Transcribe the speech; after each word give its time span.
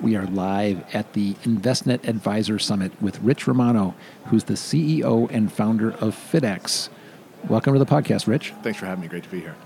We 0.00 0.14
are 0.14 0.26
live 0.26 0.84
at 0.94 1.14
the 1.14 1.34
Envestnet 1.42 2.06
Advisor 2.06 2.60
Summit 2.60 2.92
with 3.02 3.18
Rich 3.20 3.48
Romano, 3.48 3.96
who's 4.26 4.44
the 4.44 4.54
CEO 4.54 5.28
and 5.28 5.52
founder 5.52 5.90
of 5.90 6.14
FIDX. 6.14 6.88
Welcome 7.48 7.72
to 7.72 7.80
the 7.80 7.86
podcast, 7.86 8.28
Rich. 8.28 8.54
Thanks 8.62 8.78
for 8.78 8.86
having 8.86 9.02
me. 9.02 9.08
Great 9.08 9.24
to 9.24 9.28
be 9.28 9.40
here. 9.40 9.56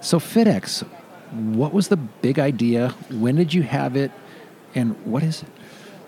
So, 0.00 0.18
FIDX, 0.18 0.86
what 1.30 1.74
was 1.74 1.88
the 1.88 1.98
big 1.98 2.38
idea? 2.38 2.94
When 3.10 3.36
did 3.36 3.52
you 3.52 3.64
have 3.64 3.96
it? 3.96 4.12
And 4.74 4.96
what 5.04 5.22
is 5.22 5.42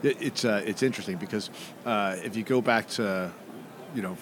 it? 0.02 0.16
It's, 0.18 0.46
uh, 0.46 0.62
it's 0.64 0.82
interesting 0.82 1.18
because 1.18 1.50
uh, 1.84 2.16
if 2.24 2.36
you 2.36 2.44
go 2.44 2.62
back 2.62 2.88
to, 2.90 3.30
you 3.94 4.00
know, 4.00 4.16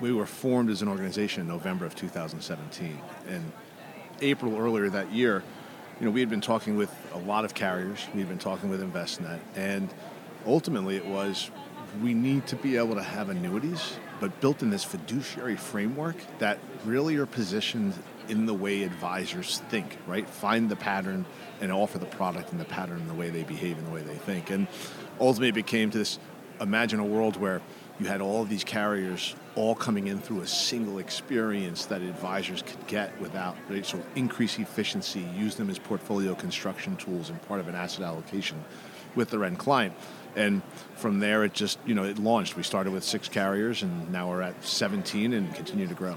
we 0.00 0.12
were 0.12 0.26
formed 0.26 0.70
as 0.70 0.80
an 0.80 0.86
organization 0.86 1.40
in 1.40 1.48
November 1.48 1.86
of 1.86 1.96
2017. 1.96 3.00
And 3.28 3.50
April 4.20 4.56
earlier 4.56 4.88
that 4.90 5.10
year, 5.10 5.42
you 6.02 6.08
know, 6.08 6.12
we 6.12 6.18
had 6.18 6.28
been 6.28 6.40
talking 6.40 6.76
with 6.76 6.92
a 7.14 7.18
lot 7.18 7.44
of 7.44 7.54
carriers. 7.54 8.08
We 8.12 8.18
had 8.18 8.28
been 8.28 8.36
talking 8.36 8.68
with 8.68 8.82
Envestnet, 8.82 9.38
and 9.54 9.88
ultimately 10.44 10.96
it 10.96 11.06
was 11.06 11.48
we 12.02 12.12
need 12.12 12.44
to 12.48 12.56
be 12.56 12.76
able 12.76 12.96
to 12.96 13.02
have 13.04 13.28
annuities, 13.28 13.98
but 14.18 14.40
built 14.40 14.62
in 14.62 14.70
this 14.70 14.82
fiduciary 14.82 15.54
framework 15.54 16.16
that 16.40 16.58
really 16.84 17.14
are 17.18 17.26
positioned 17.26 17.94
in 18.28 18.46
the 18.46 18.54
way 18.54 18.82
advisors 18.82 19.62
think, 19.68 19.96
right? 20.08 20.28
Find 20.28 20.68
the 20.68 20.74
pattern 20.74 21.24
and 21.60 21.70
offer 21.70 21.98
the 21.98 22.06
product 22.06 22.50
in 22.50 22.58
the 22.58 22.64
pattern 22.64 22.98
in 22.98 23.06
the 23.06 23.14
way 23.14 23.30
they 23.30 23.44
behave 23.44 23.78
and 23.78 23.86
the 23.86 23.92
way 23.92 24.02
they 24.02 24.16
think. 24.16 24.50
And 24.50 24.66
ultimately 25.20 25.50
it 25.50 25.54
became 25.54 25.90
to 25.90 25.98
this 25.98 26.18
imagine 26.60 26.98
a 26.98 27.04
world 27.04 27.36
where 27.36 27.62
you 28.00 28.06
had 28.06 28.20
all 28.20 28.42
of 28.42 28.48
these 28.48 28.64
carriers 28.64 29.34
all 29.54 29.74
coming 29.74 30.06
in 30.06 30.18
through 30.18 30.40
a 30.40 30.46
single 30.46 30.98
experience 30.98 31.86
that 31.86 32.02
advisors 32.02 32.62
could 32.62 32.86
get 32.86 33.18
without 33.20 33.56
right? 33.68 33.84
so 33.84 34.02
increase 34.16 34.58
efficiency 34.58 35.26
use 35.36 35.56
them 35.56 35.68
as 35.68 35.78
portfolio 35.78 36.34
construction 36.34 36.96
tools 36.96 37.28
and 37.28 37.40
part 37.48 37.60
of 37.60 37.68
an 37.68 37.74
asset 37.74 38.02
allocation 38.02 38.62
with 39.14 39.30
their 39.30 39.44
end 39.44 39.58
client. 39.58 39.94
And 40.34 40.62
from 40.96 41.20
there 41.20 41.44
it 41.44 41.52
just 41.52 41.78
you 41.84 41.94
know 41.94 42.04
it 42.04 42.18
launched. 42.18 42.56
We 42.56 42.62
started 42.62 42.92
with 42.92 43.04
six 43.04 43.28
carriers 43.28 43.82
and 43.82 44.10
now 44.10 44.30
we're 44.30 44.42
at 44.42 44.64
17 44.64 45.32
and 45.32 45.54
continue 45.54 45.86
to 45.86 45.94
grow. 45.94 46.16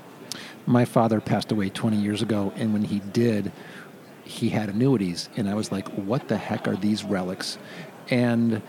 My 0.66 0.86
father 0.86 1.22
passed 1.22 1.52
away 1.52 1.70
20 1.70 1.98
years 1.98 2.22
ago 2.22 2.54
and 2.56 2.74
when 2.74 2.84
he 2.84 3.00
did 3.00 3.52
he 4.24 4.50
had 4.50 4.70
annuities. 4.70 5.30
And 5.38 5.50
i 5.50 5.54
was 5.54 5.72
like 5.72 5.88
what 5.90 6.28
the 6.28 6.38
heck 6.38 6.68
are 6.68 6.76
these 6.76 7.04
relics? 7.04 7.58
And 8.10 8.62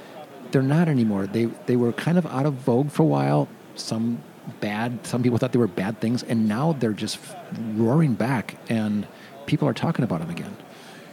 they're 0.53 0.63
not 0.63 0.89
anymore. 0.89 1.27
They 1.27 1.47
they 1.67 1.77
were 1.77 1.93
kind 1.93 2.19
of 2.19 2.27
out 2.27 2.47
of 2.47 2.55
vogue 2.55 2.91
for 2.91 3.03
a 3.03 3.07
while. 3.07 3.49
Some 3.75 4.23
bad. 4.61 5.07
Some 5.07 5.23
people 5.23 5.39
thought 5.39 5.53
they 5.53 5.59
were 5.59 5.67
bad 5.67 6.01
things, 6.01 6.23
and 6.23 6.49
now 6.49 6.73
they're 6.73 6.93
just 6.93 7.19
roaring 7.75 8.15
back, 8.15 8.57
and 8.69 9.07
people 9.47 9.69
are 9.69 9.75
talking 9.75 10.05
about 10.05 10.21
them 10.21 10.31
again. 10.31 10.57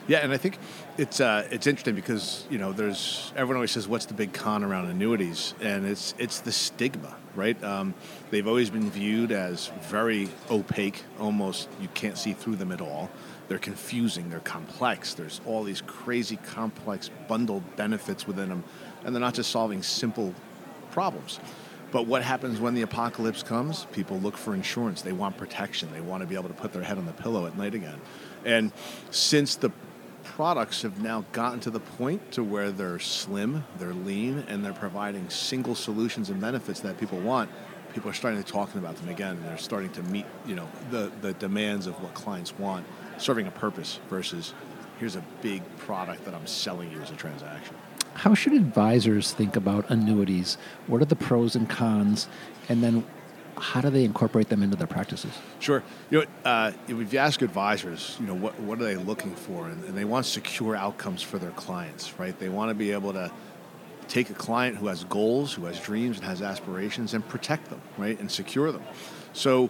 Yeah, 0.06 0.18
and 0.18 0.34
I 0.34 0.38
think 0.38 0.58
it's 0.98 1.22
uh, 1.22 1.48
it's 1.50 1.66
interesting 1.66 1.96
because 1.96 2.46
you 2.50 2.58
know 2.58 2.74
there's 2.74 3.32
everyone 3.36 3.58
always 3.58 3.72
says 3.72 3.88
what's 3.88 4.06
the 4.06 4.14
big 4.14 4.34
con 4.34 4.64
around 4.64 4.90
annuities, 4.90 5.54
and 5.62 5.86
it's 5.86 6.14
it's 6.18 6.42
the 6.42 6.52
stigma, 6.52 7.16
right? 7.36 7.62
Um, 7.64 7.94
they've 8.30 8.48
always 8.48 8.70
been 8.70 8.92
viewed 8.92 9.32
as 9.32 9.72
very 9.84 10.28
opaque, 10.52 11.04
almost 11.20 11.70
you 11.80 11.88
can't 11.94 12.18
see 12.18 12.34
through 12.34 12.58
them 12.58 12.72
at 12.72 12.82
all. 12.82 13.10
They're 13.48 13.60
confusing, 13.60 14.30
they're 14.30 14.40
complex. 14.40 15.14
There's 15.14 15.40
all 15.46 15.64
these 15.64 15.82
crazy, 15.82 16.38
complex, 16.38 17.10
bundled 17.28 17.76
benefits 17.76 18.28
within 18.28 18.50
them 18.50 18.64
and 19.06 19.14
they're 19.14 19.22
not 19.22 19.34
just 19.34 19.52
solving 19.52 19.84
simple 19.84 20.34
problems. 20.92 21.40
But 21.92 22.08
what 22.08 22.24
happens 22.24 22.60
when 22.60 22.74
the 22.74 22.82
apocalypse 22.82 23.44
comes? 23.44 23.86
People 23.92 24.18
look 24.18 24.36
for 24.36 24.56
insurance. 24.56 25.04
They 25.04 25.12
want 25.12 25.38
protection. 25.38 25.90
They 25.94 26.02
want 26.02 26.22
to 26.22 26.28
be 26.28 26.34
able 26.34 26.50
to 26.50 26.56
put 26.56 26.74
their 26.74 26.82
head 26.82 26.98
on 26.98 27.06
the 27.06 27.14
pillow 27.14 27.46
at 27.46 27.56
night 27.56 27.76
again. 27.76 28.02
And 28.46 28.72
since 29.12 29.56
the 29.56 29.72
products 30.24 30.82
have 30.82 31.02
now 31.02 31.24
gotten 31.34 31.60
to 31.60 31.70
the 31.70 31.80
point 31.80 32.32
to 32.32 32.44
where 32.44 32.72
they're 32.72 32.98
slim, 32.98 33.64
they're 33.78 33.94
lean, 33.94 34.44
and 34.48 34.66
they're 34.66 34.74
providing 34.74 35.30
single 35.30 35.76
solutions 35.76 36.30
and 36.30 36.42
benefits 36.42 36.80
that 36.80 36.98
people 36.98 37.20
want, 37.20 37.52
people 37.94 38.10
are 38.10 38.14
starting 38.14 38.42
to 38.42 38.52
talk 38.52 38.74
about 38.74 38.96
them 38.96 39.10
again, 39.10 39.36
and 39.38 39.46
they're 39.46 39.58
starting 39.58 39.92
to 39.92 40.02
meet, 40.04 40.26
you 40.48 40.56
know, 40.56 40.68
the, 40.90 41.12
the 41.22 41.34
demands 41.34 41.86
of 41.86 41.94
what 42.02 42.14
clients 42.14 42.58
want, 42.58 42.86
serving 43.18 43.46
a 43.46 43.52
purpose 43.52 44.00
versus 44.10 44.54
here's 45.00 45.16
a 45.16 45.24
big 45.42 45.62
product 45.78 46.26
that 46.26 46.34
I'm 46.34 46.48
selling 46.48 46.92
you 46.92 47.00
as 47.02 47.12
a 47.12 47.16
transaction. 47.16 47.76
How 48.14 48.34
should 48.34 48.54
advisors 48.54 49.34
think 49.34 49.56
about 49.56 49.90
annuities? 49.90 50.58
What 50.88 51.02
are 51.02 51.06
the 51.06 51.16
pros 51.16 51.56
and 51.56 51.70
cons? 51.70 52.28
And 52.70 52.84
then 52.84 53.06
how 53.58 53.82
do 53.82 53.90
they 53.90 54.04
incorporate 54.04 54.50
them 54.50 54.64
into 54.64 54.76
their 54.76 54.88
practices? 54.88 55.32
Sure. 55.60 55.84
You 56.10 56.20
know, 56.20 56.26
uh, 56.46 56.72
if 56.88 57.14
you 57.14 57.20
ask 57.20 57.42
advisors, 57.42 58.18
you 58.20 58.28
know, 58.28 58.34
what, 58.34 58.60
what 58.60 58.80
are 58.80 58.84
they 58.84 58.96
looking 58.96 59.36
for? 59.36 59.68
And, 59.68 59.84
and 59.86 59.98
they 59.98 60.06
want 60.06 60.26
secure 60.26 60.76
outcomes 60.76 61.22
for 61.22 61.38
their 61.38 61.52
clients, 61.52 62.18
right? 62.20 62.38
They 62.38 62.50
want 62.50 62.70
to 62.70 62.76
be 62.76 62.92
able 62.92 63.14
to 63.14 63.32
take 64.08 64.30
a 64.30 64.34
client 64.34 64.78
who 64.78 64.88
has 64.88 65.04
goals, 65.06 65.54
who 65.54 65.66
has 65.66 65.80
dreams, 65.80 66.18
and 66.18 66.26
has 66.28 66.42
aspirations, 66.42 67.14
and 67.14 67.28
protect 67.28 67.70
them, 67.70 67.82
right, 67.98 68.20
and 68.20 68.30
secure 68.30 68.72
them. 68.72 68.84
So 69.34 69.70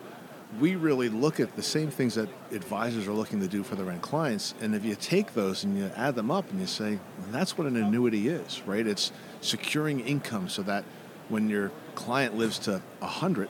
we 0.59 0.75
really 0.75 1.09
look 1.09 1.39
at 1.39 1.55
the 1.55 1.63
same 1.63 1.89
things 1.89 2.15
that 2.15 2.29
advisors 2.51 3.07
are 3.07 3.13
looking 3.13 3.39
to 3.39 3.47
do 3.47 3.63
for 3.63 3.75
their 3.75 3.89
end 3.89 4.01
clients. 4.01 4.53
And 4.61 4.75
if 4.75 4.85
you 4.85 4.95
take 4.95 5.33
those 5.33 5.63
and 5.63 5.77
you 5.77 5.91
add 5.95 6.15
them 6.15 6.31
up 6.31 6.49
and 6.51 6.59
you 6.59 6.67
say, 6.67 6.99
that's 7.31 7.57
what 7.57 7.67
an 7.67 7.75
annuity 7.75 8.27
is, 8.27 8.61
right? 8.65 8.85
It's 8.85 9.11
securing 9.41 9.99
income 10.01 10.49
so 10.49 10.61
that 10.63 10.83
when 11.29 11.49
your 11.49 11.71
client 11.95 12.37
lives 12.37 12.59
to 12.59 12.81
100, 12.99 13.49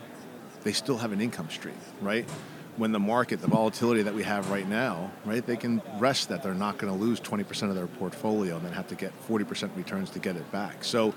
they 0.63 0.71
still 0.71 0.97
have 0.97 1.11
an 1.11 1.19
income 1.19 1.49
stream, 1.49 1.75
right? 2.01 2.29
When 2.77 2.91
the 2.91 2.99
market, 2.99 3.41
the 3.41 3.47
volatility 3.47 4.03
that 4.03 4.13
we 4.13 4.23
have 4.23 4.49
right 4.49 4.67
now, 4.67 5.11
right, 5.25 5.45
they 5.45 5.57
can 5.57 5.81
rest 5.97 6.29
that 6.29 6.41
they're 6.41 6.53
not 6.53 6.77
going 6.77 6.91
to 6.91 6.99
lose 6.99 7.19
20% 7.19 7.69
of 7.69 7.75
their 7.75 7.87
portfolio 7.87 8.55
and 8.55 8.65
then 8.65 8.73
have 8.73 8.87
to 8.87 8.95
get 8.95 9.11
40% 9.27 9.75
returns 9.75 10.09
to 10.11 10.19
get 10.19 10.35
it 10.35 10.49
back. 10.51 10.83
So 10.83 11.13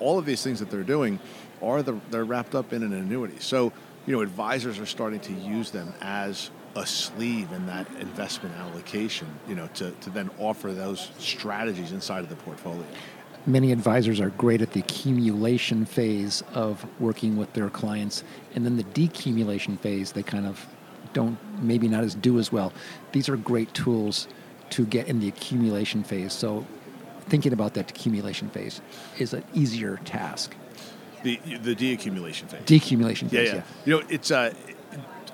all 0.00 0.18
of 0.18 0.26
these 0.26 0.42
things 0.42 0.60
that 0.60 0.70
they're 0.70 0.82
doing 0.82 1.18
are 1.62 1.82
the, 1.82 1.98
they're 2.10 2.24
wrapped 2.24 2.54
up 2.54 2.72
in 2.72 2.82
an 2.82 2.92
annuity. 2.92 3.36
So 3.38 3.72
you 4.06 4.14
know, 4.14 4.20
advisors 4.20 4.78
are 4.78 4.86
starting 4.86 5.20
to 5.20 5.32
use 5.32 5.70
them 5.70 5.92
as 6.00 6.50
a 6.76 6.86
sleeve 6.86 7.52
in 7.52 7.66
that 7.66 7.86
investment 8.00 8.54
allocation, 8.56 9.28
you 9.48 9.54
know, 9.54 9.68
to, 9.74 9.90
to 9.92 10.10
then 10.10 10.30
offer 10.38 10.72
those 10.72 11.10
strategies 11.18 11.92
inside 11.92 12.20
of 12.20 12.28
the 12.28 12.36
portfolio. 12.36 12.84
Many 13.46 13.72
advisors 13.72 14.20
are 14.20 14.30
great 14.30 14.62
at 14.62 14.72
the 14.72 14.80
accumulation 14.80 15.84
phase 15.84 16.42
of 16.54 16.84
working 16.98 17.36
with 17.36 17.52
their 17.52 17.70
clients, 17.70 18.24
and 18.54 18.64
then 18.64 18.76
the 18.76 18.84
decumulation 18.84 19.78
phase, 19.78 20.12
they 20.12 20.22
kind 20.22 20.46
of 20.46 20.66
don't, 21.12 21.38
maybe 21.62 21.86
not 21.86 22.04
as 22.04 22.14
do 22.14 22.38
as 22.38 22.50
well. 22.50 22.72
These 23.12 23.28
are 23.28 23.36
great 23.36 23.72
tools 23.74 24.28
to 24.70 24.86
get 24.86 25.08
in 25.08 25.20
the 25.20 25.28
accumulation 25.28 26.02
phase. 26.02 26.32
So, 26.32 26.66
thinking 27.28 27.52
about 27.52 27.74
that 27.74 27.90
accumulation 27.90 28.48
phase 28.48 28.80
is 29.18 29.32
an 29.32 29.44
easier 29.54 29.98
task. 30.04 30.54
The 31.24 31.36
the 31.62 31.74
deaccumulation 31.74 32.48
phase. 32.48 32.62
Deaccumulation 32.66 33.28
phase. 33.28 33.32
Yeah, 33.32 33.40
yeah. 33.40 33.54
yeah. 33.54 33.62
You 33.84 33.96
know, 33.96 34.06
it's 34.08 34.30
uh, 34.30 34.54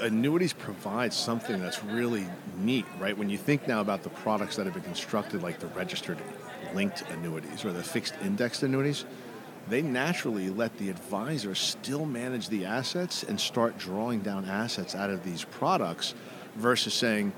annuities 0.01 0.53
provide 0.53 1.13
something 1.13 1.61
that's 1.61 1.83
really 1.85 2.27
neat, 2.59 2.87
right? 2.99 3.17
When 3.17 3.29
you 3.29 3.37
think 3.37 3.69
now 3.69 3.81
about 3.81 4.03
the 4.03 4.09
products 4.09 4.57
that 4.57 4.67
have 4.67 4.75
been 4.75 4.85
constructed, 4.85 5.43
like 5.43 5.59
the 5.59 5.67
registered 5.69 6.19
linked 6.75 7.03
annuities 7.11 7.65
or 7.65 7.73
the 7.73 7.83
fixed 7.83 8.15
indexed 8.23 8.63
annuities, 8.63 9.05
they 9.69 9.83
naturally 9.83 10.49
let 10.49 10.77
the 10.79 10.91
advisor 10.91 11.55
still 11.55 12.07
manage 12.07 12.49
the 12.49 12.65
assets 12.65 13.23
and 13.23 13.41
start 13.41 13.77
drawing 13.77 14.21
down 14.21 14.45
assets 14.45 14.95
out 14.95 15.11
of 15.11 15.25
these 15.25 15.45
products 15.45 16.15
versus 16.57 16.95
saying, 16.95 17.33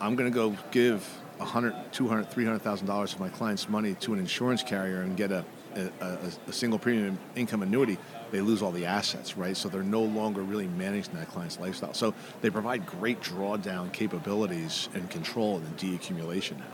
I'm 0.00 0.16
going 0.16 0.30
to 0.30 0.34
go 0.34 0.56
give 0.70 1.02
100, 1.38 1.74
200, 1.92 2.30
300,000 2.30 2.86
dollars 2.86 3.14
of 3.14 3.20
my 3.20 3.28
client's 3.28 3.68
money 3.68 3.94
to 4.00 4.12
an 4.12 4.18
insurance 4.18 4.62
carrier 4.62 5.02
and 5.02 5.16
get 5.16 5.32
a 5.32 5.44
a, 5.76 6.04
a, 6.04 6.18
a, 6.48 6.52
single 6.52 6.78
premium 6.78 7.18
income 7.36 7.62
annuity, 7.62 7.98
they 8.30 8.40
lose 8.40 8.62
all 8.62 8.72
the 8.72 8.86
assets, 8.86 9.36
right? 9.36 9.56
So 9.56 9.68
they're 9.68 9.82
no 9.82 10.02
longer 10.02 10.42
really 10.42 10.66
managing 10.66 11.14
that 11.14 11.28
client's 11.28 11.58
lifestyle. 11.58 11.94
So 11.94 12.14
they 12.40 12.50
provide 12.50 12.86
great 12.86 13.20
drawdown 13.20 13.92
capabilities 13.92 14.88
and 14.94 15.08
control 15.10 15.56
and 15.56 15.76
deaccumulation 15.76 16.58
now. 16.58 16.64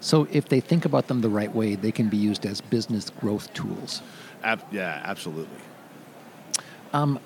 So 0.00 0.26
if 0.30 0.48
they 0.48 0.60
think 0.60 0.84
about 0.84 1.06
them 1.06 1.20
the 1.20 1.28
right 1.28 1.54
way, 1.54 1.74
they 1.74 1.92
can 1.92 2.08
be 2.08 2.16
used 2.16 2.44
as 2.44 2.60
business 2.60 3.10
growth 3.10 3.52
tools. 3.54 4.02
Ab- 4.42 4.64
yeah, 4.70 5.00
absolutely. 5.04 5.58
Um, 6.92 7.18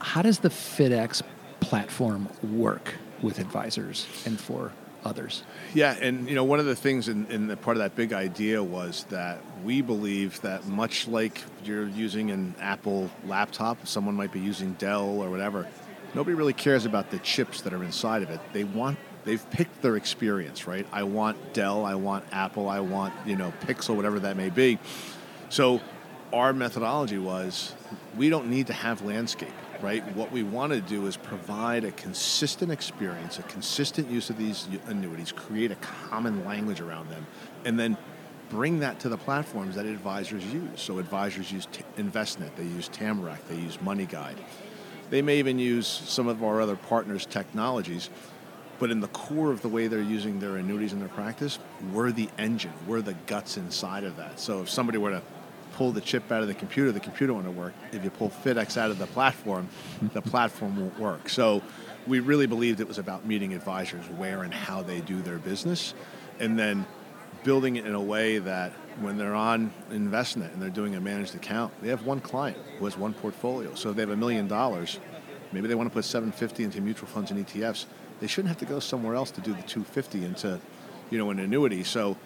how 0.00 0.22
does 0.22 0.38
the 0.38 0.48
FIDX 0.48 1.22
platform 1.60 2.28
work 2.42 2.94
with 3.20 3.38
advisors 3.38 4.06
and 4.24 4.38
for 4.40 4.72
others. 5.04 5.42
Yeah, 5.74 5.96
and 6.00 6.28
you 6.28 6.34
know, 6.34 6.44
one 6.44 6.60
of 6.60 6.66
the 6.66 6.76
things 6.76 7.08
in, 7.08 7.26
in 7.26 7.46
the 7.46 7.56
part 7.56 7.76
of 7.76 7.82
that 7.82 7.94
big 7.94 8.12
idea 8.12 8.62
was 8.62 9.04
that 9.10 9.40
we 9.64 9.82
believe 9.82 10.40
that 10.42 10.66
much 10.66 11.08
like 11.08 11.42
you're 11.64 11.88
using 11.88 12.30
an 12.30 12.54
Apple 12.60 13.10
laptop, 13.26 13.86
someone 13.86 14.14
might 14.14 14.32
be 14.32 14.40
using 14.40 14.74
Dell 14.74 15.20
or 15.20 15.30
whatever. 15.30 15.66
Nobody 16.14 16.34
really 16.34 16.52
cares 16.52 16.86
about 16.86 17.10
the 17.10 17.18
chips 17.18 17.60
that 17.62 17.72
are 17.72 17.84
inside 17.84 18.22
of 18.22 18.30
it. 18.30 18.40
They 18.52 18.64
want 18.64 18.98
they've 19.24 19.50
picked 19.50 19.82
their 19.82 19.96
experience, 19.96 20.66
right? 20.66 20.86
I 20.92 21.02
want 21.02 21.52
Dell, 21.52 21.84
I 21.84 21.94
want 21.94 22.24
Apple, 22.32 22.68
I 22.68 22.80
want 22.80 23.14
you 23.26 23.36
know 23.36 23.52
Pixel, 23.62 23.94
whatever 23.96 24.20
that 24.20 24.36
may 24.36 24.50
be. 24.50 24.78
So 25.50 25.80
our 26.32 26.52
methodology 26.52 27.18
was 27.18 27.74
we 28.16 28.28
don't 28.28 28.50
need 28.50 28.66
to 28.68 28.72
have 28.72 29.02
landscape 29.02 29.52
right? 29.80 30.04
What 30.16 30.32
we 30.32 30.42
want 30.42 30.72
to 30.72 30.80
do 30.80 31.06
is 31.06 31.16
provide 31.16 31.84
a 31.84 31.92
consistent 31.92 32.70
experience, 32.72 33.38
a 33.38 33.42
consistent 33.44 34.10
use 34.10 34.30
of 34.30 34.36
these 34.36 34.68
annuities, 34.86 35.32
create 35.32 35.70
a 35.70 35.76
common 35.76 36.44
language 36.44 36.80
around 36.80 37.10
them, 37.10 37.26
and 37.64 37.78
then 37.78 37.96
bring 38.50 38.80
that 38.80 39.00
to 39.00 39.08
the 39.08 39.16
platforms 39.16 39.76
that 39.76 39.86
advisors 39.86 40.44
use. 40.46 40.80
So 40.80 40.98
advisors 40.98 41.52
use 41.52 41.66
T- 41.70 41.84
Envestnet, 41.96 42.54
they 42.56 42.64
use 42.64 42.88
Tamarac, 42.88 43.38
they 43.48 43.56
use 43.56 43.76
MoneyGuide. 43.78 44.38
They 45.10 45.22
may 45.22 45.38
even 45.38 45.58
use 45.58 45.86
some 45.86 46.28
of 46.28 46.42
our 46.42 46.60
other 46.60 46.76
partners' 46.76 47.26
technologies, 47.26 48.10
but 48.78 48.90
in 48.90 49.00
the 49.00 49.08
core 49.08 49.50
of 49.50 49.62
the 49.62 49.68
way 49.68 49.86
they're 49.86 50.00
using 50.00 50.38
their 50.40 50.56
annuities 50.56 50.92
in 50.92 50.98
their 50.98 51.08
practice, 51.08 51.58
we're 51.92 52.12
the 52.12 52.28
engine, 52.38 52.72
we're 52.86 53.02
the 53.02 53.14
guts 53.26 53.56
inside 53.56 54.04
of 54.04 54.16
that. 54.16 54.38
So 54.38 54.62
if 54.62 54.70
somebody 54.70 54.98
were 54.98 55.10
to 55.10 55.22
pull 55.78 55.92
the 55.92 56.00
chip 56.00 56.32
out 56.32 56.42
of 56.42 56.48
the 56.48 56.54
computer, 56.54 56.90
the 56.90 56.98
computer 56.98 57.32
won't 57.32 57.46
work. 57.52 57.72
If 57.92 58.02
you 58.02 58.10
pull 58.10 58.30
FIDX 58.30 58.76
out 58.76 58.90
of 58.90 58.98
the 58.98 59.06
platform, 59.06 59.68
the 60.12 60.20
platform 60.32 60.76
won't 60.76 60.98
work. 60.98 61.28
So 61.28 61.62
we 62.08 62.18
really 62.18 62.46
believed 62.46 62.80
it 62.80 62.88
was 62.88 62.98
about 62.98 63.24
meeting 63.24 63.54
advisors 63.54 64.04
where 64.16 64.42
and 64.42 64.52
how 64.52 64.82
they 64.82 65.00
do 65.00 65.22
their 65.22 65.38
business, 65.38 65.94
and 66.40 66.58
then 66.58 66.84
building 67.44 67.76
it 67.76 67.86
in 67.86 67.94
a 67.94 68.00
way 68.00 68.38
that 68.38 68.72
when 69.00 69.18
they're 69.18 69.36
on 69.36 69.70
Envestnet 69.92 70.52
and 70.52 70.60
they're 70.60 70.68
doing 70.68 70.96
a 70.96 71.00
managed 71.00 71.36
account, 71.36 71.72
they 71.80 71.90
have 71.90 72.04
one 72.04 72.20
client 72.20 72.58
who 72.80 72.84
has 72.84 72.98
one 72.98 73.14
portfolio. 73.14 73.72
So 73.76 73.90
if 73.90 73.96
they 73.96 74.02
have 74.02 74.10
a 74.10 74.16
million 74.16 74.48
dollars, 74.48 74.98
maybe 75.52 75.68
they 75.68 75.76
want 75.76 75.88
to 75.88 75.94
put 75.94 76.04
750 76.04 76.64
into 76.64 76.80
mutual 76.80 77.06
funds 77.06 77.30
and 77.30 77.46
ETFs. 77.46 77.86
They 78.18 78.26
shouldn't 78.26 78.48
have 78.48 78.58
to 78.58 78.66
go 78.66 78.80
somewhere 78.80 79.14
else 79.14 79.30
to 79.30 79.40
do 79.40 79.52
the 79.52 79.62
250 79.62 80.24
into, 80.24 80.58
you 81.10 81.18
know, 81.18 81.30
an 81.30 81.38
annuity. 81.38 81.84
So 81.84 82.16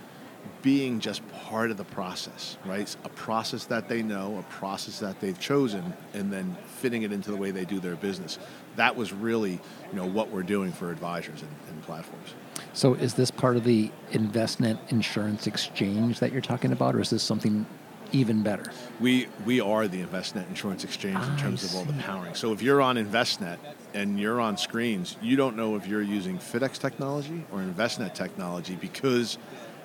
being 0.62 1.00
just 1.00 1.22
part 1.44 1.70
of 1.70 1.76
the 1.76 1.84
process, 1.84 2.56
right? 2.64 2.94
A 3.04 3.08
process 3.08 3.64
that 3.66 3.88
they 3.88 4.02
know, 4.02 4.38
a 4.38 4.52
process 4.54 5.00
that 5.00 5.20
they've 5.20 5.38
chosen, 5.38 5.92
and 6.14 6.32
then 6.32 6.56
fitting 6.76 7.02
it 7.02 7.12
into 7.12 7.30
the 7.30 7.36
way 7.36 7.50
they 7.50 7.64
do 7.64 7.80
their 7.80 7.96
business. 7.96 8.38
That 8.76 8.96
was 8.96 9.12
really, 9.12 9.52
you 9.52 9.94
know, 9.94 10.06
what 10.06 10.30
we're 10.30 10.44
doing 10.44 10.72
for 10.72 10.90
advisors 10.90 11.42
and, 11.42 11.50
and 11.68 11.82
platforms. 11.82 12.34
So, 12.72 12.94
is 12.94 13.14
this 13.14 13.30
part 13.30 13.56
of 13.56 13.64
the 13.64 13.90
Envestnet 14.12 14.78
Insurance 14.90 15.46
Exchange 15.46 16.20
that 16.20 16.32
you're 16.32 16.40
talking 16.40 16.72
about, 16.72 16.94
or 16.94 17.00
is 17.00 17.10
this 17.10 17.22
something 17.22 17.66
even 18.12 18.42
better? 18.42 18.72
We 19.00 19.26
we 19.44 19.60
are 19.60 19.88
the 19.88 20.02
Envestnet 20.02 20.48
Insurance 20.48 20.84
Exchange 20.84 21.18
in 21.26 21.36
terms 21.36 21.64
of 21.64 21.74
all 21.74 21.84
the 21.84 21.92
powering. 22.02 22.34
So, 22.34 22.52
if 22.52 22.62
you're 22.62 22.80
on 22.80 22.96
Envestnet 22.96 23.58
and 23.94 24.18
you're 24.18 24.40
on 24.40 24.56
screens, 24.56 25.16
you 25.20 25.36
don't 25.36 25.56
know 25.56 25.76
if 25.76 25.86
you're 25.86 26.02
using 26.02 26.38
FIDX 26.38 26.78
technology 26.78 27.44
or 27.52 27.58
Envestnet 27.58 28.14
technology 28.14 28.76
because 28.76 29.38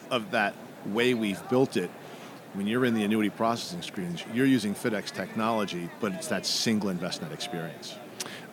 of 0.09 0.31
that 0.31 0.55
way 0.85 1.13
we've 1.13 1.47
built 1.49 1.77
it, 1.77 1.89
when 2.53 2.67
you're 2.67 2.85
in 2.85 2.93
the 2.93 3.03
annuity 3.03 3.29
processing 3.29 3.81
screens, 3.81 4.23
you're 4.33 4.45
using 4.45 4.73
FIDX 4.73 5.11
technology, 5.11 5.89
but 5.99 6.11
it's 6.13 6.27
that 6.27 6.45
single 6.45 6.89
Envestnet 6.89 7.31
experience. 7.31 7.95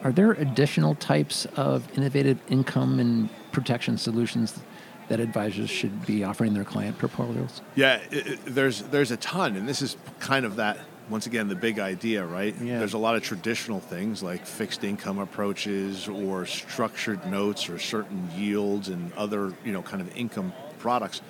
Are 0.02 0.12
there 0.12 0.32
additional 0.32 0.94
types 0.96 1.46
of 1.56 1.90
innovative 1.96 2.38
income 2.48 3.00
and 3.00 3.30
protection 3.52 3.96
solutions 3.96 4.60
that 5.08 5.20
advisors 5.20 5.70
should 5.70 6.04
be 6.06 6.24
offering 6.24 6.52
their 6.54 6.64
client 6.64 6.98
portfolios? 6.98 7.62
Yeah, 7.74 7.96
it, 8.10 8.26
it, 8.26 8.44
there's 8.44 8.82
there's 8.82 9.10
a 9.10 9.16
ton, 9.16 9.56
and 9.56 9.68
this 9.68 9.80
is 9.80 9.96
kind 10.18 10.44
of 10.44 10.56
that 10.56 10.78
once 11.08 11.26
again 11.26 11.48
the 11.48 11.54
big 11.54 11.78
idea, 11.78 12.24
right? 12.24 12.54
Yeah. 12.60 12.78
There's 12.78 12.94
a 12.94 12.98
lot 12.98 13.14
of 13.14 13.22
traditional 13.22 13.80
things 13.80 14.22
like 14.22 14.46
fixed 14.46 14.84
income 14.84 15.18
approaches 15.18 16.08
or 16.08 16.46
structured 16.46 17.24
notes 17.26 17.68
or 17.68 17.78
certain 17.78 18.28
yields 18.36 18.88
and 18.88 19.12
other 19.14 19.52
you 19.64 19.72
know 19.72 19.82
kind 19.82 20.02
of 20.02 20.14
income 20.16 20.52
products 20.78 21.22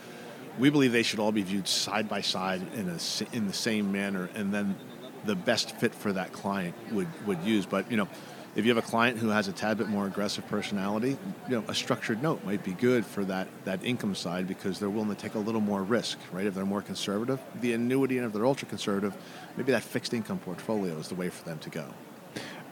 we 0.59 0.71
believe 0.71 0.93
they 0.93 1.03
should 1.03 1.19
all 1.19 1.33
be 1.33 1.43
viewed 1.43 1.69
side 1.69 2.09
by 2.09 2.21
side 2.21 2.63
in 2.75 2.89
a 2.89 3.37
in 3.37 3.47
the 3.47 3.53
same 3.53 3.93
manner, 3.93 4.29
and 4.35 4.53
then 4.53 4.77
the 5.25 5.35
best 5.35 5.77
fit 5.77 5.95
for 5.95 6.13
that 6.13 6.33
client 6.33 6.75
would 6.93 7.09
would 7.27 7.43
use. 7.43 7.67
But 7.67 7.91
you 7.91 7.97
know, 7.97 8.09
if 8.57 8.65
you 8.65 8.75
have 8.75 8.83
a 8.83 8.87
client 8.87 9.19
who 9.19 9.29
has 9.29 9.49
a 9.49 9.53
tad 9.53 9.79
bit 9.79 9.89
more 9.89 10.07
aggressive 10.07 10.47
personality, 10.47 11.17
you 11.49 11.57
know, 11.57 11.65
a 11.67 11.75
structured 11.75 12.23
note 12.23 12.45
might 12.45 12.63
be 12.63 12.73
good 12.73 13.05
for 13.05 13.25
that 13.25 13.49
that 13.65 13.85
income 13.85 14.15
side 14.15 14.47
because 14.47 14.79
they're 14.79 14.91
willing 14.91 15.09
to 15.09 15.21
take 15.21 15.35
a 15.35 15.39
little 15.39 15.61
more 15.61 15.83
risk, 15.83 16.19
right? 16.33 16.47
If 16.47 16.55
they're 16.55 16.65
more 16.65 16.83
conservative, 16.83 17.41
the 17.61 17.73
annuity, 17.73 18.19
and 18.19 18.27
if 18.27 18.33
they're 18.33 18.47
ultra 18.47 18.69
conservative, 18.69 19.17
maybe 19.57 19.73
that 19.73 19.83
fixed 19.83 20.15
income 20.15 20.39
portfolio 20.39 20.95
is 20.99 21.09
the 21.09 21.17
way 21.17 21.31
for 21.31 21.45
them 21.45 21.59
to 21.61 21.71
go. 21.71 21.87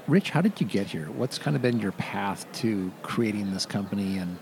Rich, 0.08 0.31
how 0.31 0.40
did 0.40 0.61
you 0.61 0.67
get 0.67 0.88
here? 0.88 1.06
What's 1.06 1.38
kind 1.38 1.55
of 1.55 1.62
been 1.62 1.79
your 1.79 1.93
path 1.93 2.50
to 2.55 2.93
creating 3.02 3.52
this 3.52 3.67
company 3.67 4.19
and 4.19 4.37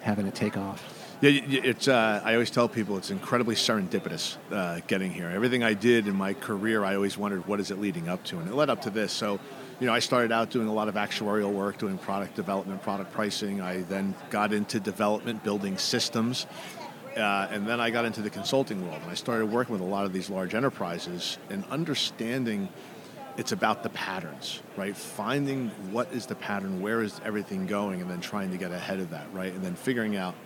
having 0.00 0.26
it 0.26 0.34
take 0.34 0.56
off? 0.56 0.97
Yeah, 1.20 1.30
it's. 1.32 1.88
Uh, 1.88 2.22
I 2.24 2.34
always 2.34 2.50
tell 2.50 2.68
people 2.68 2.96
it's 2.96 3.10
incredibly 3.10 3.56
serendipitous 3.56 4.36
uh, 4.52 4.80
getting 4.86 5.10
here. 5.10 5.28
Everything 5.28 5.64
I 5.64 5.74
did 5.74 6.06
in 6.06 6.14
my 6.14 6.32
career, 6.32 6.84
I 6.84 6.94
always 6.94 7.18
wondered 7.18 7.44
what 7.48 7.58
is 7.58 7.72
it 7.72 7.80
leading 7.80 8.08
up 8.08 8.22
to, 8.24 8.38
and 8.38 8.48
it 8.48 8.54
led 8.54 8.70
up 8.70 8.82
to 8.82 8.90
this. 8.90 9.10
So, 9.12 9.40
you 9.80 9.88
know, 9.88 9.92
I 9.92 9.98
started 9.98 10.30
out 10.30 10.50
doing 10.50 10.68
a 10.68 10.72
lot 10.72 10.86
of 10.86 10.94
actuarial 10.94 11.52
work, 11.52 11.76
doing 11.76 11.98
product 11.98 12.36
development, 12.36 12.82
product 12.82 13.12
pricing. 13.12 13.60
I 13.60 13.82
then 13.82 14.14
got 14.30 14.52
into 14.52 14.78
development, 14.78 15.42
building 15.42 15.76
systems, 15.76 16.46
uh, 17.16 17.48
and 17.50 17.66
then 17.66 17.80
I 17.80 17.90
got 17.90 18.04
into 18.04 18.22
the 18.22 18.30
consulting 18.30 18.86
world, 18.86 19.02
and 19.02 19.10
I 19.10 19.14
started 19.14 19.46
working 19.46 19.72
with 19.72 19.82
a 19.82 19.90
lot 19.90 20.04
of 20.04 20.12
these 20.12 20.30
large 20.30 20.54
enterprises 20.54 21.36
and 21.50 21.64
understanding. 21.68 22.68
It's 23.36 23.50
about 23.50 23.82
the 23.82 23.90
patterns, 23.90 24.62
right? 24.76 24.96
Finding 24.96 25.70
what 25.90 26.12
is 26.12 26.26
the 26.26 26.36
pattern, 26.36 26.80
where 26.80 27.02
is 27.02 27.20
everything 27.24 27.66
going, 27.66 28.00
and 28.00 28.08
then 28.08 28.20
trying 28.20 28.52
to 28.52 28.56
get 28.56 28.70
ahead 28.70 29.00
of 29.00 29.10
that, 29.10 29.26
right? 29.32 29.52
And 29.52 29.64
then 29.64 29.74
figuring 29.74 30.16
out 30.16 30.36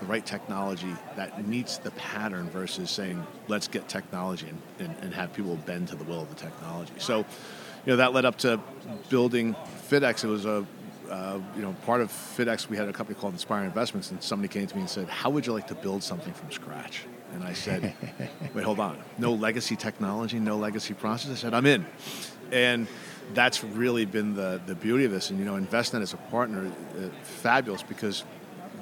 the 0.00 0.06
right 0.06 0.24
technology 0.24 0.94
that 1.16 1.46
meets 1.46 1.78
the 1.78 1.90
pattern 1.92 2.48
versus 2.50 2.90
saying 2.90 3.24
let's 3.48 3.68
get 3.68 3.88
technology 3.88 4.48
and, 4.48 4.62
and, 4.78 4.96
and, 5.02 5.14
have 5.14 5.32
people 5.32 5.56
bend 5.66 5.88
to 5.88 5.96
the 5.96 6.04
will 6.04 6.22
of 6.22 6.28
the 6.28 6.34
technology. 6.34 6.92
So 6.98 7.18
you 7.18 7.92
know 7.92 7.96
that 7.96 8.12
led 8.12 8.24
up 8.24 8.36
to 8.38 8.60
building 9.08 9.54
FIDX 9.88 10.24
it 10.24 10.28
was 10.28 10.44
a 10.44 10.66
uh, 11.10 11.38
you 11.54 11.62
know 11.62 11.74
part 11.84 12.00
of 12.00 12.10
FIDX 12.10 12.68
we 12.68 12.76
had 12.76 12.88
a 12.88 12.92
company 12.92 13.18
called 13.18 13.32
Inspire 13.32 13.64
Investments 13.64 14.10
and 14.10 14.22
somebody 14.22 14.52
came 14.52 14.66
to 14.66 14.74
me 14.74 14.82
and 14.82 14.90
said 14.90 15.08
how 15.08 15.30
would 15.30 15.46
you 15.46 15.52
like 15.52 15.68
to 15.68 15.74
build 15.74 16.02
something 16.02 16.32
from 16.32 16.50
scratch? 16.50 17.04
And 17.32 17.44
I 17.44 17.52
said 17.52 17.94
wait 18.54 18.64
hold 18.64 18.80
on. 18.80 18.98
No 19.18 19.32
legacy 19.32 19.76
technology 19.76 20.38
no 20.38 20.56
legacy 20.56 20.94
process? 20.94 21.30
I 21.30 21.34
said 21.34 21.54
I'm 21.54 21.66
in. 21.66 21.86
And 22.52 22.86
that's 23.34 23.64
really 23.64 24.04
been 24.04 24.34
the, 24.34 24.60
the 24.66 24.74
beauty 24.76 25.04
of 25.04 25.10
this. 25.10 25.30
And 25.30 25.38
you 25.38 25.44
know 25.44 25.54
Envestnet 25.54 26.02
as 26.02 26.12
a 26.12 26.16
partner 26.16 26.66
uh, 26.66 27.08
fabulous 27.22 27.82
because 27.82 28.24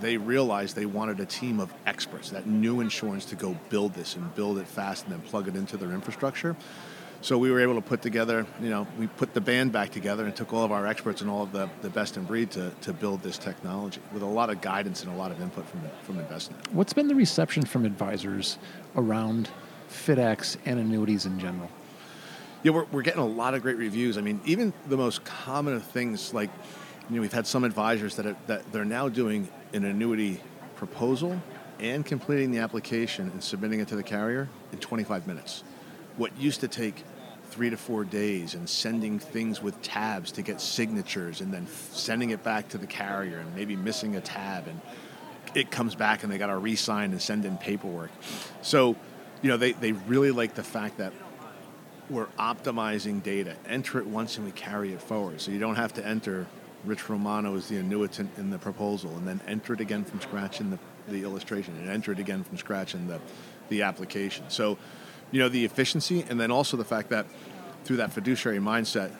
they 0.04 0.18
realized 0.18 0.76
they 0.76 0.84
wanted 0.84 1.18
a 1.18 1.24
team 1.24 1.58
of 1.58 1.72
experts 1.86 2.28
that 2.30 2.46
knew 2.46 2.80
insurance 2.80 3.24
to 3.24 3.34
go 3.34 3.56
build 3.70 3.94
this 3.94 4.16
and 4.16 4.34
build 4.34 4.58
it 4.58 4.66
fast 4.66 5.04
and 5.04 5.12
then 5.12 5.20
plug 5.22 5.48
it 5.48 5.56
into 5.56 5.78
their 5.78 5.92
infrastructure. 5.92 6.54
So 7.22 7.38
we 7.38 7.50
were 7.50 7.60
able 7.60 7.76
to 7.76 7.80
put 7.80 8.02
together, 8.02 8.46
you 8.60 8.68
know, 8.68 8.86
we 8.98 9.06
put 9.06 9.32
the 9.32 9.40
band 9.40 9.72
back 9.72 9.90
together 9.90 10.26
and 10.26 10.36
took 10.36 10.52
all 10.52 10.62
of 10.62 10.72
our 10.72 10.86
experts 10.86 11.22
and 11.22 11.30
all 11.30 11.42
of 11.42 11.52
the, 11.52 11.70
the 11.80 11.88
best 11.88 12.18
in 12.18 12.24
breed 12.24 12.50
to, 12.50 12.70
to 12.82 12.92
build 12.92 13.22
this 13.22 13.38
technology 13.38 13.98
with 14.12 14.22
a 14.22 14.26
lot 14.26 14.50
of 14.50 14.60
guidance 14.60 15.02
and 15.02 15.10
a 15.10 15.16
lot 15.16 15.30
of 15.30 15.40
input 15.40 15.66
from, 15.66 15.80
from 16.02 16.16
Envestnet. 16.18 16.70
What's 16.72 16.92
been 16.92 17.08
the 17.08 17.14
reception 17.14 17.64
from 17.64 17.86
advisors 17.86 18.58
around 18.96 19.48
FIDX 19.88 20.58
and 20.66 20.78
annuities 20.78 21.24
in 21.24 21.40
general? 21.40 21.70
Yeah, 22.62 22.72
we're, 22.72 22.84
we're 22.92 23.02
getting 23.02 23.22
a 23.22 23.26
lot 23.26 23.54
of 23.54 23.62
great 23.62 23.78
reviews. 23.78 24.18
I 24.18 24.20
mean, 24.20 24.42
even 24.44 24.74
the 24.86 24.98
most 24.98 25.24
common 25.24 25.72
of 25.72 25.82
things 25.82 26.34
like, 26.34 26.50
you 27.08 27.16
know, 27.16 27.20
we've 27.20 27.32
had 27.32 27.46
some 27.46 27.64
advisors 27.64 28.16
that, 28.16 28.46
that 28.46 28.72
they're 28.72 28.84
now 28.84 29.08
doing 29.08 29.48
an 29.72 29.84
annuity 29.84 30.40
proposal 30.76 31.40
and 31.78 32.06
completing 32.06 32.50
the 32.50 32.58
application 32.58 33.30
and 33.30 33.42
submitting 33.42 33.80
it 33.80 33.88
to 33.88 33.96
the 33.96 34.02
carrier 34.02 34.48
in 34.72 34.78
25 34.78 35.26
minutes. 35.26 35.64
What 36.16 36.36
used 36.38 36.60
to 36.60 36.68
take 36.68 37.04
three 37.50 37.70
to 37.70 37.76
four 37.76 38.04
days 38.04 38.54
and 38.54 38.68
sending 38.68 39.18
things 39.18 39.62
with 39.62 39.80
tabs 39.82 40.32
to 40.32 40.42
get 40.42 40.60
signatures 40.60 41.40
and 41.40 41.52
then 41.52 41.66
sending 41.92 42.30
it 42.30 42.42
back 42.42 42.68
to 42.70 42.78
the 42.78 42.86
carrier 42.86 43.38
and 43.38 43.54
maybe 43.54 43.76
missing 43.76 44.16
a 44.16 44.20
tab 44.20 44.66
and 44.66 44.80
it 45.54 45.70
comes 45.70 45.94
back 45.94 46.22
and 46.22 46.32
they 46.32 46.38
got 46.38 46.48
to 46.48 46.56
re-sign 46.56 47.12
and 47.12 47.22
send 47.22 47.44
in 47.44 47.56
paperwork. 47.58 48.10
So, 48.62 48.96
you 49.42 49.48
know, 49.48 49.56
they, 49.56 49.72
they 49.72 49.92
really 49.92 50.30
like 50.30 50.54
the 50.54 50.64
fact 50.64 50.98
that 50.98 51.12
we're 52.10 52.26
optimizing 52.38 53.22
data. 53.22 53.54
Enter 53.68 53.98
it 53.98 54.06
once 54.06 54.36
and 54.36 54.44
we 54.44 54.52
carry 54.52 54.92
it 54.92 55.00
forward. 55.00 55.40
So 55.40 55.50
you 55.50 55.58
don't 55.58 55.76
have 55.76 55.94
to 55.94 56.06
enter 56.06 56.46
Rich 56.84 57.08
Romano 57.08 57.54
is 57.54 57.68
the 57.68 57.76
annuitant 57.76 58.28
in 58.38 58.50
the 58.50 58.58
proposal, 58.58 59.10
and 59.16 59.26
then 59.26 59.40
enter 59.46 59.74
it 59.74 59.80
again 59.80 60.04
from 60.04 60.20
scratch 60.20 60.60
in 60.60 60.70
the, 60.70 60.78
the 61.08 61.22
illustration, 61.22 61.76
and 61.76 61.88
enter 61.88 62.12
it 62.12 62.18
again 62.18 62.44
from 62.44 62.58
scratch 62.58 62.94
in 62.94 63.06
the, 63.06 63.20
the 63.68 63.82
application. 63.82 64.44
So, 64.48 64.78
you 65.30 65.40
know, 65.40 65.48
the 65.48 65.64
efficiency, 65.64 66.24
and 66.28 66.38
then 66.38 66.50
also 66.50 66.76
the 66.76 66.84
fact 66.84 67.08
that 67.10 67.26
through 67.84 67.96
that 67.96 68.12
fiduciary 68.12 68.58
mindset, 68.58 69.10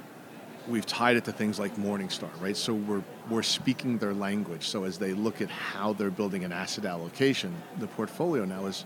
we've 0.68 0.86
tied 0.86 1.16
it 1.16 1.24
to 1.24 1.32
things 1.32 1.58
like 1.58 1.76
Morningstar, 1.76 2.30
right? 2.40 2.56
So 2.56 2.74
we're 2.74 3.02
we're 3.28 3.42
speaking 3.42 3.98
their 3.98 4.14
language. 4.14 4.68
So 4.68 4.84
as 4.84 4.98
they 4.98 5.12
look 5.12 5.40
at 5.40 5.50
how 5.50 5.92
they're 5.92 6.10
building 6.10 6.44
an 6.44 6.52
asset 6.52 6.84
allocation, 6.84 7.54
the 7.78 7.86
portfolio 7.86 8.44
now 8.44 8.66
is 8.66 8.84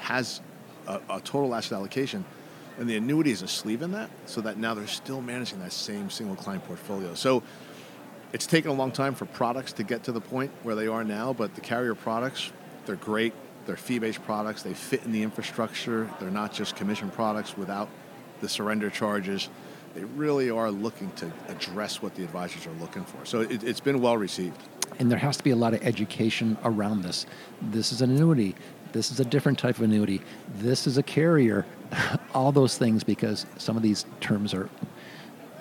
has 0.00 0.40
a, 0.86 1.00
a 1.08 1.20
total 1.20 1.54
asset 1.54 1.72
allocation, 1.72 2.24
and 2.78 2.88
the 2.88 2.96
annuity 2.96 3.30
is 3.30 3.42
a 3.42 3.48
sleeve 3.48 3.82
in 3.82 3.92
that, 3.92 4.10
so 4.26 4.40
that 4.40 4.56
now 4.58 4.74
they're 4.74 4.86
still 4.86 5.20
managing 5.20 5.60
that 5.60 5.72
same 5.72 6.10
single 6.10 6.36
client 6.36 6.64
portfolio. 6.64 7.14
So 7.14 7.42
it's 8.32 8.46
taken 8.46 8.70
a 8.70 8.74
long 8.74 8.92
time 8.92 9.14
for 9.14 9.26
products 9.26 9.72
to 9.74 9.82
get 9.82 10.04
to 10.04 10.12
the 10.12 10.20
point 10.20 10.50
where 10.62 10.74
they 10.74 10.86
are 10.86 11.04
now, 11.04 11.32
but 11.32 11.54
the 11.54 11.60
carrier 11.60 11.94
products, 11.94 12.50
they're 12.86 12.96
great. 12.96 13.34
They're 13.66 13.76
fee-based 13.76 14.24
products. 14.24 14.62
They 14.62 14.74
fit 14.74 15.04
in 15.04 15.12
the 15.12 15.22
infrastructure. 15.22 16.10
They're 16.18 16.30
not 16.30 16.52
just 16.52 16.74
commission 16.74 17.10
products 17.10 17.56
without 17.56 17.88
the 18.40 18.48
surrender 18.48 18.90
charges. 18.90 19.48
They 19.94 20.04
really 20.04 20.50
are 20.50 20.70
looking 20.70 21.10
to 21.12 21.30
address 21.48 22.02
what 22.02 22.14
the 22.14 22.24
advisors 22.24 22.66
are 22.66 22.80
looking 22.80 23.04
for. 23.04 23.24
So 23.24 23.42
it, 23.42 23.62
it's 23.62 23.80
been 23.80 24.00
well 24.00 24.16
received. 24.16 24.60
And 24.98 25.10
there 25.10 25.18
has 25.18 25.36
to 25.36 25.44
be 25.44 25.50
a 25.50 25.56
lot 25.56 25.74
of 25.74 25.82
education 25.82 26.56
around 26.64 27.02
this. 27.02 27.26
This 27.60 27.92
is 27.92 28.02
an 28.02 28.10
annuity. 28.10 28.54
This 28.92 29.10
is 29.10 29.20
a 29.20 29.24
different 29.24 29.58
type 29.58 29.76
of 29.76 29.82
annuity. 29.82 30.22
This 30.56 30.86
is 30.86 30.98
a 30.98 31.02
carrier. 31.02 31.66
All 32.34 32.52
those 32.52 32.78
things 32.78 33.04
because 33.04 33.46
some 33.58 33.76
of 33.76 33.82
these 33.82 34.06
terms 34.20 34.54
are 34.54 34.68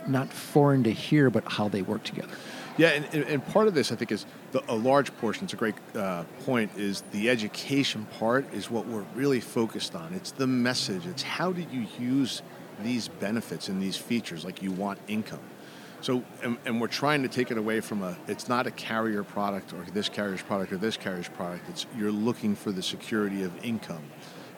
not 0.08 0.32
foreign 0.32 0.84
to 0.84 0.92
hear, 0.92 1.30
but 1.30 1.44
how 1.46 1.68
they 1.68 1.82
work 1.82 2.04
together. 2.04 2.34
Yeah, 2.78 2.90
and, 2.90 3.06
and 3.13 3.46
part 3.48 3.68
of 3.68 3.74
this, 3.74 3.92
I 3.92 3.96
think, 3.96 4.12
is 4.12 4.25
the, 4.51 4.63
a 4.72 4.75
large 4.75 5.16
portion. 5.18 5.44
It's 5.44 5.54
a 5.54 5.58
great 5.58 5.75
uh, 5.96 6.24
point. 6.46 6.72
Is 6.78 7.04
the 7.12 7.30
education 7.30 8.08
part 8.18 8.51
is 8.54 8.72
what 8.72 8.86
we're 8.88 9.06
really 9.13 9.42
focused 9.42 9.94
on. 9.96 10.13
It's 10.13 10.32
the 10.32 10.48
message. 10.48 11.06
It's 11.06 11.24
how 11.24 11.51
do 11.51 11.62
you 11.72 11.86
use 12.00 12.42
these 12.84 13.08
benefits 13.08 13.68
and 13.70 13.82
these 13.82 13.98
features 13.98 14.46
like 14.46 14.62
you 14.62 14.72
want 14.72 15.00
income. 15.08 15.40
So, 16.01 16.24
and, 16.42 16.58
and, 16.66 16.82
we're 16.82 16.88
trying 16.88 17.22
to 17.22 17.30
take 17.30 17.51
it 17.51 17.60
away 17.60 17.80
from 17.80 18.01
a, 18.01 18.18
it's 18.28 18.50
not 18.50 18.66
a 18.66 18.72
carrier 18.72 19.24
product 19.24 19.72
or 19.72 19.86
this 19.94 20.10
carrier's 20.10 20.42
product 20.42 20.74
or 20.74 20.78
this 20.78 20.98
carrier's 20.98 21.30
product. 21.30 21.70
It's 21.70 21.86
you're 21.96 22.12
looking 22.12 22.56
for 22.56 22.72
the 22.72 22.82
security 22.82 23.44
of 23.44 23.63
income. 23.63 24.04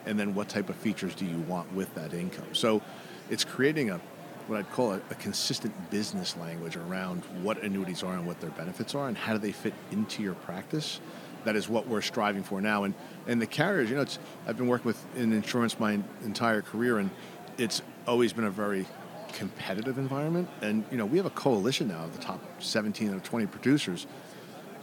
And 0.06 0.18
then 0.18 0.34
what 0.34 0.48
type 0.48 0.70
of 0.70 0.76
features 0.76 1.14
do 1.14 1.26
you 1.26 1.38
want 1.40 1.72
with 1.74 1.94
that 1.96 2.14
income? 2.14 2.54
So 2.54 2.80
it's 3.28 3.44
creating 3.44 3.90
a, 3.90 4.00
what 4.46 4.58
I'd 4.58 4.70
call 4.72 4.92
a, 4.92 5.00
a 5.10 5.14
consistent 5.14 5.90
business 5.90 6.36
language 6.36 6.76
around 6.76 7.22
what 7.42 7.62
annuities 7.62 8.02
are 8.02 8.14
and 8.14 8.26
what 8.26 8.40
their 8.40 8.50
benefits 8.50 8.94
are 8.94 9.08
and 9.08 9.16
how 9.16 9.32
do 9.32 9.38
they 9.38 9.52
fit 9.52 9.74
into 9.90 10.22
your 10.22 10.34
practice. 10.34 11.00
That 11.44 11.56
is 11.56 11.68
what 11.68 11.86
we're 11.86 12.02
striving 12.02 12.42
for 12.42 12.60
now. 12.60 12.84
And, 12.84 12.94
and 13.26 13.40
the 13.40 13.46
carriers, 13.46 13.90
you 13.90 13.96
know, 13.96 14.02
it's, 14.02 14.18
I've 14.46 14.56
been 14.56 14.68
working 14.68 14.86
with 14.86 15.04
in 15.16 15.32
insurance 15.32 15.78
my 15.78 16.00
entire 16.24 16.62
career 16.62 16.98
and 16.98 17.10
it's 17.58 17.82
always 18.06 18.32
been 18.32 18.44
a 18.44 18.50
very 18.50 18.86
competitive 19.34 19.98
environment. 19.98 20.48
And 20.62 20.84
you 20.90 20.96
know, 20.96 21.06
we 21.06 21.18
have 21.18 21.26
a 21.26 21.30
coalition 21.30 21.88
now 21.88 22.04
of 22.04 22.16
the 22.16 22.22
top 22.22 22.40
17 22.62 23.12
or 23.12 23.20
20 23.20 23.46
producers, 23.46 24.06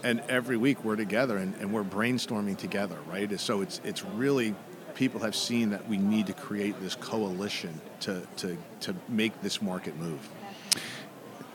and 0.04 0.22
every 0.30 0.58
week 0.58 0.84
we're 0.84 0.96
together 0.96 1.38
and, 1.38 1.56
and 1.56 1.74
we're 1.74 1.84
brainstorming 1.84 2.58
together, 2.58 2.98
right? 3.10 3.40
So 3.40 3.62
it's 3.62 3.82
it's 3.84 4.04
really 4.04 4.56
people 4.96 5.22
have 5.22 5.36
seen 5.36 5.70
that 5.72 5.88
we 5.88 5.98
need 5.98 6.28
to 6.28 6.34
create 6.34 6.80
this 6.82 6.96
coalition 6.96 7.80
to 8.02 8.28
to 8.38 8.58
to 8.82 8.96
make 9.10 9.42
this 9.42 9.62
market 9.62 9.98
move. 9.98 10.30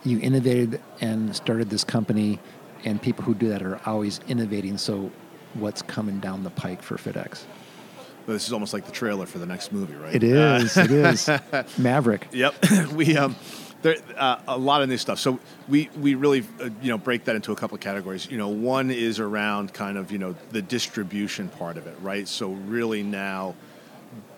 You 0.03 0.19
innovated 0.19 0.81
and 1.01 1.35
started 1.35 1.69
this 1.69 1.83
company, 1.83 2.39
and 2.85 3.01
people 3.01 3.23
who 3.23 3.33
do 3.33 3.49
that 3.49 3.61
are 3.61 3.79
always 3.85 4.19
innovating. 4.27 4.77
So, 4.77 5.11
what's 5.53 5.81
coming 5.81 6.19
down 6.19 6.43
the 6.43 6.49
pike 6.49 6.81
for 6.81 6.97
FIDX? 6.97 7.43
this 8.33 8.45
is 8.45 8.53
almost 8.53 8.73
like 8.73 8.85
the 8.85 8.91
trailer 8.91 9.25
for 9.25 9.39
the 9.39 9.45
next 9.45 9.71
movie, 9.71 9.95
right? 9.95 10.13
It 10.13 10.23
is. 10.23 10.77
Uh, 10.77 10.81
it 10.81 10.91
is. 10.91 11.29
Maverick. 11.77 12.27
Yep. 12.31 12.55
we 12.93 13.15
um, 13.15 13.35
there 13.81 13.97
uh, 14.15 14.39
a 14.47 14.57
lot 14.57 14.81
of 14.81 14.89
new 14.89 14.97
stuff. 14.97 15.19
So 15.19 15.39
we 15.67 15.89
we 15.99 16.15
really 16.15 16.45
uh, 16.59 16.69
you 16.81 16.89
know 16.89 16.97
break 16.97 17.25
that 17.25 17.35
into 17.35 17.51
a 17.51 17.55
couple 17.55 17.75
of 17.75 17.81
categories. 17.81 18.29
You 18.29 18.37
know, 18.37 18.49
one 18.49 18.91
is 18.91 19.19
around 19.19 19.73
kind 19.73 19.97
of 19.97 20.11
you 20.11 20.17
know 20.17 20.35
the 20.51 20.61
distribution 20.61 21.49
part 21.49 21.77
of 21.77 21.87
it, 21.87 21.95
right? 22.01 22.27
So 22.27 22.49
really 22.49 23.03
now 23.03 23.55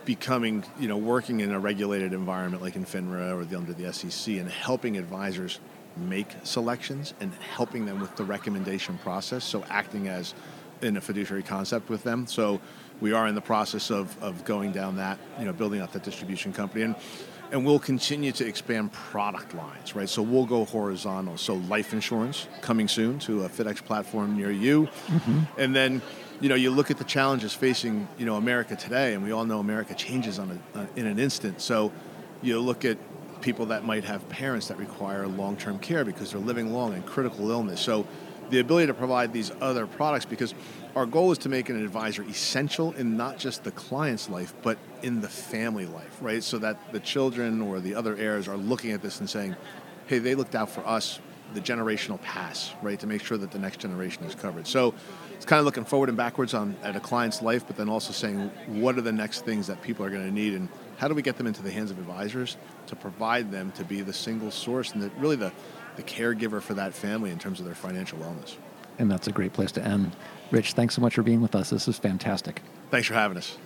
becoming 0.05 0.63
you 0.79 0.87
know 0.87 0.97
working 0.97 1.39
in 1.39 1.51
a 1.51 1.59
regulated 1.59 2.13
environment 2.13 2.63
like 2.63 2.75
in 2.75 2.85
FINRA 2.85 3.39
or 3.39 3.45
the, 3.45 3.57
under 3.57 3.73
the 3.73 3.91
SEC 3.93 4.35
and 4.35 4.49
helping 4.49 4.97
advisors 4.97 5.59
make 5.97 6.27
selections 6.43 7.13
and 7.19 7.33
helping 7.35 7.85
them 7.85 7.99
with 7.99 8.15
the 8.15 8.23
recommendation 8.23 8.97
process. 8.99 9.43
So 9.43 9.63
acting 9.69 10.07
as 10.07 10.33
in 10.81 10.97
a 10.97 11.01
fiduciary 11.01 11.43
concept 11.43 11.89
with 11.89 12.03
them. 12.03 12.25
So 12.27 12.61
we 13.01 13.11
are 13.11 13.27
in 13.27 13.35
the 13.35 13.41
process 13.41 13.91
of, 13.91 14.21
of 14.21 14.43
going 14.45 14.71
down 14.71 14.97
that, 14.97 15.19
you 15.37 15.45
know, 15.45 15.53
building 15.53 15.81
out 15.81 15.93
that 15.93 16.03
distribution 16.03 16.53
company. 16.53 16.83
And, 16.83 16.95
and 17.51 17.65
we'll 17.65 17.79
continue 17.79 18.31
to 18.33 18.45
expand 18.45 18.91
product 18.91 19.53
lines, 19.53 19.95
right? 19.95 20.09
So 20.09 20.21
we'll 20.21 20.45
go 20.45 20.65
horizontal. 20.65 21.37
So 21.37 21.55
life 21.55 21.93
insurance 21.93 22.47
coming 22.61 22.87
soon 22.87 23.19
to 23.19 23.43
a 23.43 23.49
FIDX 23.49 23.83
platform 23.83 24.37
near 24.37 24.51
you. 24.51 24.87
Mm-hmm. 25.07 25.39
And 25.57 25.75
then, 25.75 26.01
you 26.41 26.49
know, 26.49 26.55
you 26.55 26.71
look 26.71 26.91
at 26.91 26.97
the 26.97 27.03
challenges 27.03 27.53
facing, 27.53 28.07
you 28.17 28.25
know, 28.25 28.35
America 28.35 28.75
today, 28.75 29.13
and 29.13 29.23
we 29.23 29.31
all 29.31 29.45
know 29.45 29.59
America 29.59 29.93
changes 29.93 30.39
on 30.39 30.61
a, 30.75 30.79
uh, 30.79 30.85
in 30.95 31.05
an 31.05 31.19
instant. 31.19 31.61
So 31.61 31.91
you 32.41 32.59
look 32.59 32.85
at 32.85 32.97
people 33.41 33.67
that 33.67 33.85
might 33.85 34.03
have 34.03 34.27
parents 34.29 34.67
that 34.67 34.77
require 34.77 35.27
long-term 35.27 35.79
care 35.79 36.05
because 36.05 36.31
they're 36.31 36.41
living 36.41 36.73
long 36.73 36.93
and 36.93 37.05
critical 37.05 37.49
illness. 37.49 37.79
So 37.79 38.05
the 38.49 38.59
ability 38.59 38.87
to 38.87 38.93
provide 38.93 39.33
these 39.33 39.51
other 39.61 39.87
products 39.87 40.25
because 40.25 40.53
our 40.95 41.05
goal 41.05 41.31
is 41.31 41.37
to 41.39 41.49
make 41.49 41.69
an 41.69 41.83
advisor 41.83 42.23
essential 42.23 42.93
in 42.93 43.15
not 43.15 43.37
just 43.37 43.63
the 43.63 43.71
client's 43.71 44.29
life, 44.29 44.53
but 44.61 44.77
in 45.03 45.21
the 45.21 45.29
family 45.29 45.85
life, 45.85 46.17
right? 46.21 46.43
So 46.43 46.57
that 46.59 46.91
the 46.91 46.99
children 46.99 47.61
or 47.61 47.79
the 47.79 47.95
other 47.95 48.15
heirs 48.15 48.47
are 48.47 48.57
looking 48.57 48.91
at 48.91 49.01
this 49.01 49.19
and 49.19 49.29
saying, 49.29 49.55
hey, 50.07 50.19
they 50.19 50.35
looked 50.35 50.55
out 50.55 50.69
for 50.69 50.85
us, 50.87 51.19
the 51.53 51.61
generational 51.61 52.21
pass, 52.21 52.71
right, 52.81 52.99
to 52.99 53.07
make 53.07 53.23
sure 53.23 53.37
that 53.37 53.51
the 53.51 53.59
next 53.59 53.79
generation 53.79 54.23
is 54.23 54.35
covered. 54.35 54.67
So 54.67 54.93
it's 55.33 55.45
kind 55.45 55.59
of 55.59 55.65
looking 55.65 55.85
forward 55.85 56.09
and 56.09 56.17
backwards 56.17 56.53
on 56.53 56.75
at 56.83 56.95
a 56.95 56.99
client's 56.99 57.41
life, 57.41 57.65
but 57.65 57.75
then 57.75 57.89
also 57.89 58.11
saying, 58.11 58.51
what 58.67 58.97
are 58.97 59.01
the 59.01 59.11
next 59.11 59.45
things 59.45 59.67
that 59.67 59.81
people 59.81 60.05
are 60.05 60.09
going 60.09 60.25
to 60.25 60.31
need, 60.31 60.53
and 60.53 60.69
how 60.97 61.07
do 61.07 61.15
we 61.15 61.21
get 61.21 61.37
them 61.37 61.47
into 61.47 61.63
the 61.63 61.71
hands 61.71 61.91
of 61.91 61.97
advisors 61.97 62.57
to 62.87 62.95
provide 62.95 63.51
them 63.51 63.71
to 63.73 63.83
be 63.83 64.01
the 64.01 64.13
single 64.13 64.51
source 64.51 64.91
and 64.91 65.01
the, 65.01 65.09
really 65.17 65.35
the, 65.35 65.51
the 65.95 66.03
caregiver 66.03 66.61
for 66.61 66.75
that 66.75 66.93
family 66.93 67.31
in 67.31 67.39
terms 67.39 67.59
of 67.59 67.65
their 67.65 67.75
financial 67.75 68.19
wellness. 68.19 68.55
And 68.99 69.09
that's 69.09 69.27
a 69.27 69.31
great 69.31 69.53
place 69.53 69.71
to 69.73 69.83
end. 69.83 70.15
Rich, 70.51 70.73
thanks 70.73 70.95
so 70.95 71.01
much 71.01 71.15
for 71.15 71.23
being 71.23 71.41
with 71.41 71.55
us. 71.55 71.69
This 71.69 71.87
is 71.87 71.97
fantastic. 71.97 72.61
Thanks 72.91 73.07
for 73.07 73.13
having 73.13 73.37
us. 73.37 73.57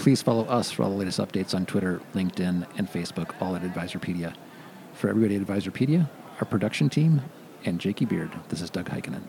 Please 0.00 0.22
follow 0.22 0.46
us 0.46 0.70
for 0.70 0.82
all 0.82 0.88
the 0.88 0.96
latest 0.96 1.20
updates 1.20 1.54
on 1.54 1.66
Twitter, 1.66 2.00
LinkedIn, 2.14 2.66
and 2.78 2.90
Facebook, 2.90 3.34
all 3.38 3.54
at 3.54 3.60
Advisorpedia. 3.60 4.34
For 4.94 5.10
everybody 5.10 5.36
at 5.36 5.42
Advisorpedia, 5.42 6.08
our 6.40 6.46
production 6.46 6.88
team, 6.88 7.20
and 7.66 7.78
Jakey 7.78 8.06
Beard, 8.06 8.30
this 8.48 8.62
is 8.62 8.70
Doug 8.70 8.88
Heikkinen. 8.88 9.20